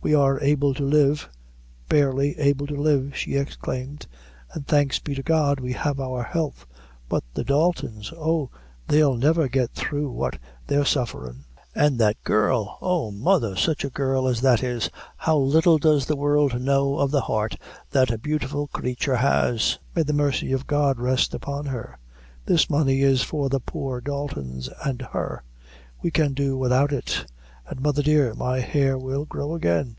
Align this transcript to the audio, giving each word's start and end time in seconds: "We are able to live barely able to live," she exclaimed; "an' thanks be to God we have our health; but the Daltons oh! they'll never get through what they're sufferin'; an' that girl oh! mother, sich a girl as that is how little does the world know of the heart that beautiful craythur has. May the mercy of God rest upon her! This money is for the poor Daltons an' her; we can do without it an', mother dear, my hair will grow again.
"We 0.00 0.14
are 0.14 0.40
able 0.40 0.74
to 0.74 0.84
live 0.84 1.28
barely 1.88 2.38
able 2.38 2.68
to 2.68 2.76
live," 2.76 3.16
she 3.16 3.34
exclaimed; 3.34 4.06
"an' 4.54 4.62
thanks 4.62 5.00
be 5.00 5.12
to 5.16 5.24
God 5.24 5.58
we 5.58 5.72
have 5.72 5.98
our 6.00 6.22
health; 6.22 6.66
but 7.08 7.24
the 7.34 7.42
Daltons 7.42 8.12
oh! 8.16 8.48
they'll 8.86 9.16
never 9.16 9.48
get 9.48 9.72
through 9.72 10.08
what 10.12 10.38
they're 10.68 10.84
sufferin'; 10.84 11.44
an' 11.74 11.96
that 11.96 12.22
girl 12.22 12.78
oh! 12.80 13.10
mother, 13.10 13.56
sich 13.56 13.84
a 13.84 13.90
girl 13.90 14.28
as 14.28 14.40
that 14.40 14.62
is 14.62 14.88
how 15.16 15.36
little 15.36 15.78
does 15.78 16.06
the 16.06 16.16
world 16.16 16.58
know 16.62 16.96
of 16.96 17.10
the 17.10 17.22
heart 17.22 17.56
that 17.90 18.22
beautiful 18.22 18.68
craythur 18.68 19.16
has. 19.16 19.80
May 19.96 20.04
the 20.04 20.12
mercy 20.14 20.52
of 20.52 20.68
God 20.68 21.00
rest 21.00 21.34
upon 21.34 21.66
her! 21.66 21.98
This 22.46 22.70
money 22.70 23.02
is 23.02 23.22
for 23.22 23.48
the 23.48 23.60
poor 23.60 24.00
Daltons 24.00 24.68
an' 24.86 25.00
her; 25.10 25.42
we 26.00 26.12
can 26.12 26.34
do 26.34 26.56
without 26.56 26.92
it 26.92 27.26
an', 27.70 27.82
mother 27.82 28.02
dear, 28.02 28.32
my 28.32 28.60
hair 28.60 28.96
will 28.96 29.26
grow 29.26 29.54
again. 29.54 29.94